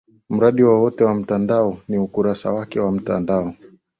mradi 0.29 0.63
wowote 0.63 1.03
wa 1.03 1.15
mtandao 1.15 1.77
ni 1.87 1.97
ukurasa 1.97 2.51
wake 2.51 2.79
wa 2.79 2.91
mtandao 2.91 3.53